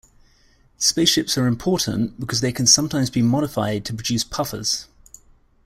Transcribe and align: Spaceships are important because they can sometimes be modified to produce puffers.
Spaceships 0.79 1.37
are 1.37 1.45
important 1.45 2.19
because 2.19 2.41
they 2.41 2.51
can 2.51 2.65
sometimes 2.65 3.11
be 3.11 3.21
modified 3.21 3.85
to 3.85 3.93
produce 3.93 4.23
puffers. 4.23 4.87